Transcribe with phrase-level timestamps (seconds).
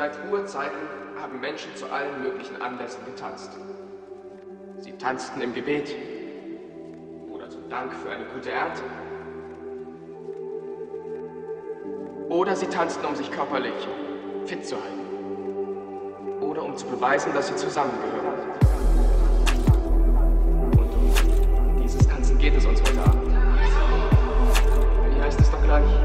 [0.00, 0.78] Seit Urzeiten
[1.20, 3.50] haben Menschen zu allen möglichen Anlässen getanzt.
[4.78, 5.94] Sie tanzten im Gebet
[7.30, 8.80] oder zum Dank für eine gute Ernte.
[12.30, 13.74] Oder sie tanzten, um sich körperlich
[14.46, 16.40] fit zu halten.
[16.40, 18.40] Oder um zu beweisen, dass sie zusammengehören.
[20.78, 23.36] Und um dieses Tanzen geht es uns heute Abend.
[25.14, 25.99] Wie heißt es doch gleich?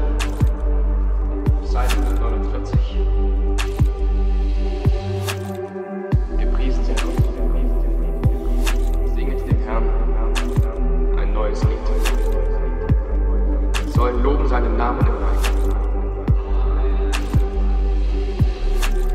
[14.56, 15.50] Seinen Namen im Reich.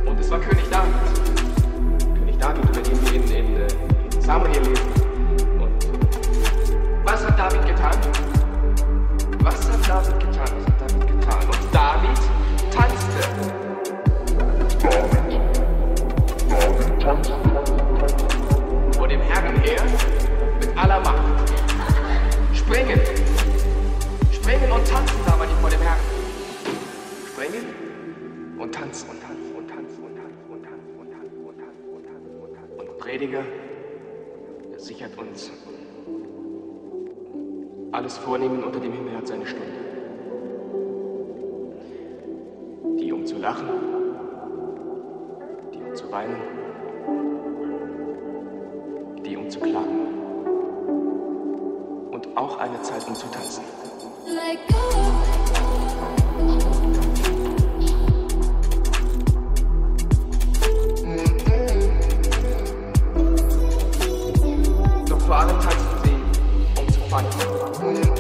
[0.06, 0.94] Und es war König David.
[2.16, 4.91] König David, über den wir in, in Samuel lesen.
[38.22, 39.66] Vornehmen unter dem Himmel hat seine Stunde.
[43.00, 43.68] Die um zu lachen,
[45.74, 46.36] die um zu weinen,
[49.26, 50.08] die um zu klagen.
[52.12, 53.64] Und auch eine Zeit um zu tanzen.
[65.10, 68.11] Doch vor allem tanzen sie, um zu feiern.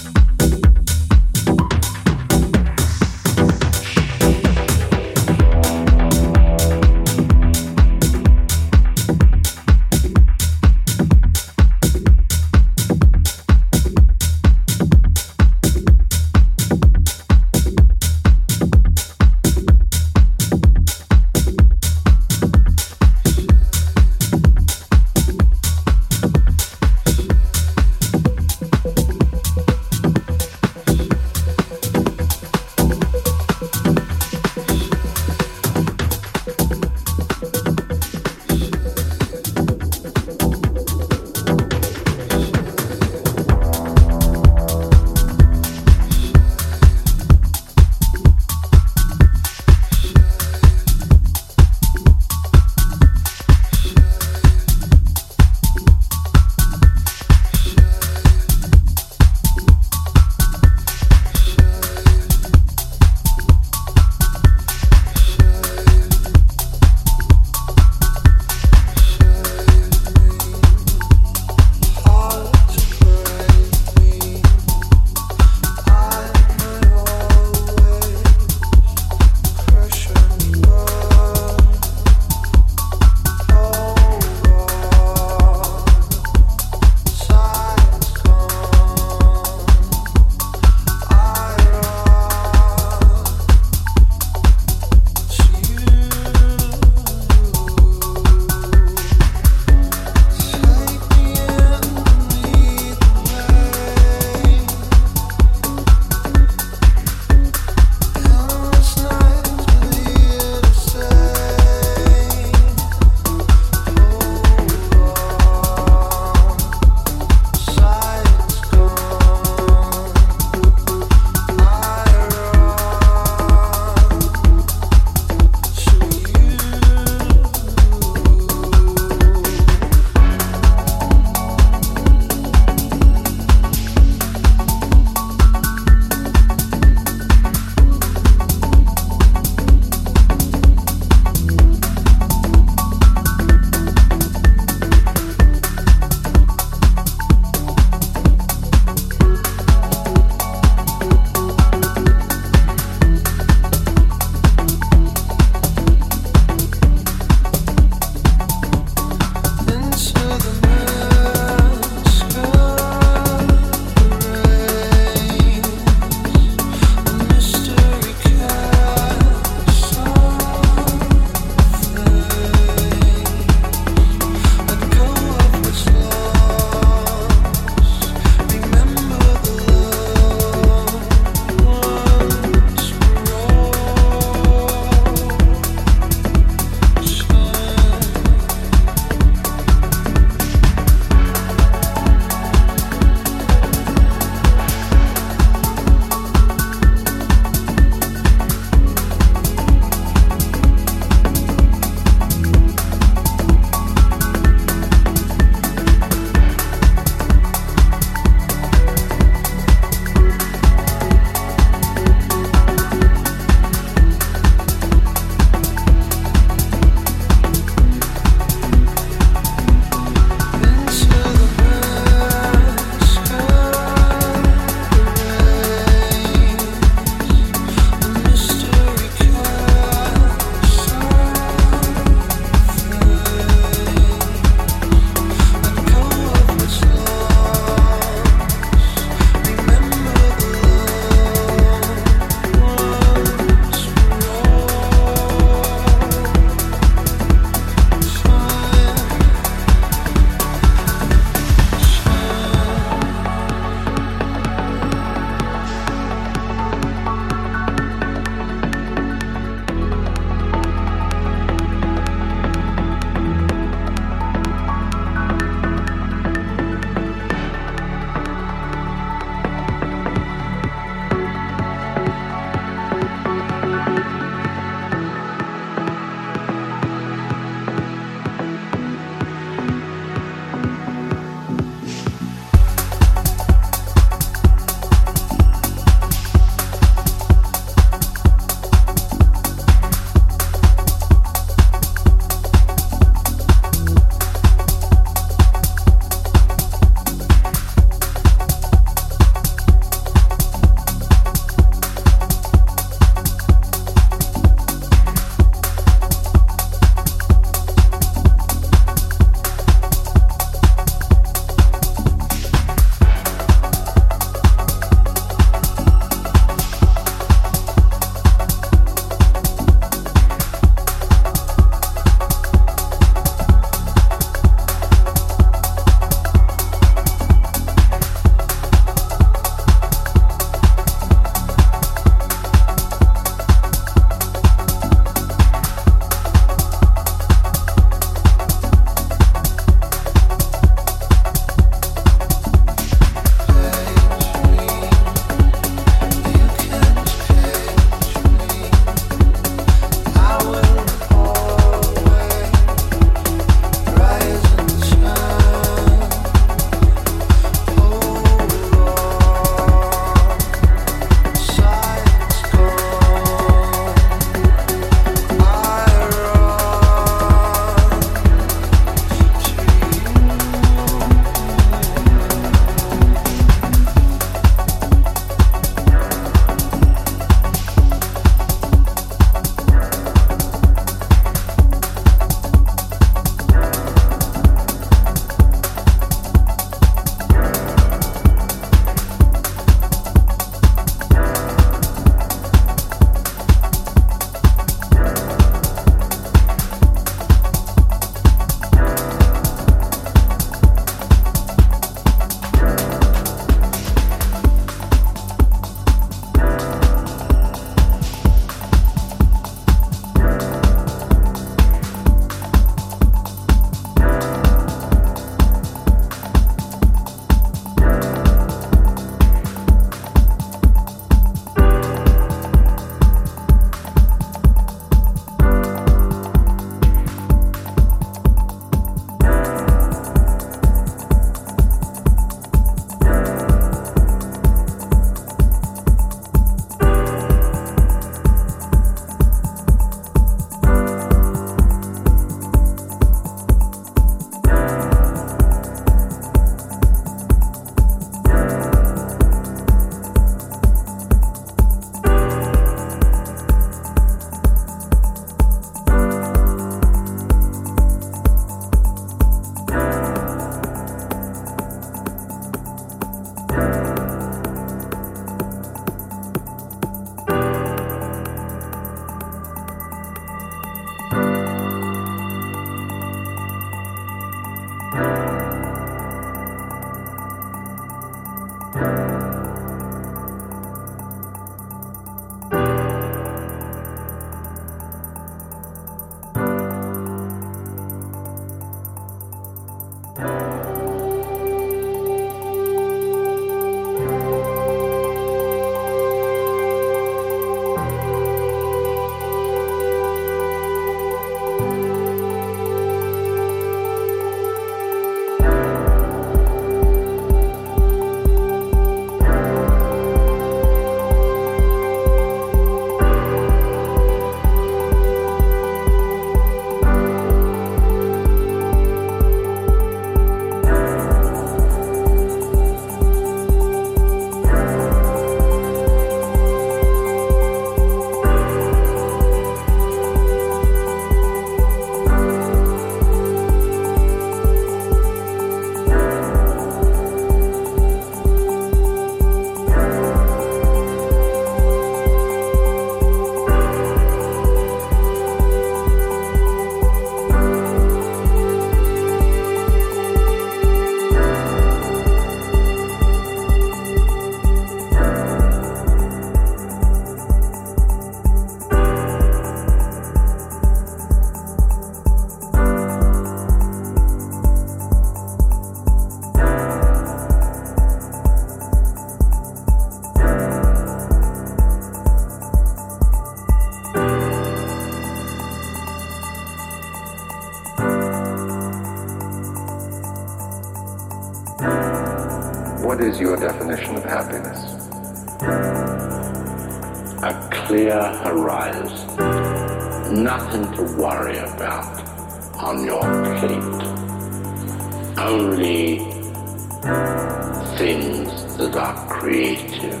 [597.76, 600.00] things that are creative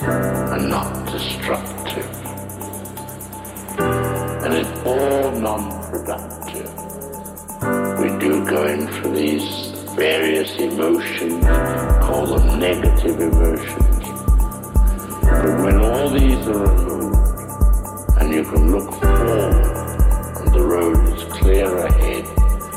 [0.00, 2.06] and not destructive.
[4.44, 6.70] And it's all non-productive.
[8.00, 11.44] We do go in for these various emotions,
[12.00, 14.04] call them negative emotions.
[15.22, 19.54] But when all these are removed and you can look forward
[20.36, 22.24] and the road is clear ahead,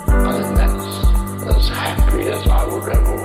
[0.08, 3.23] and that's as happy as I would ever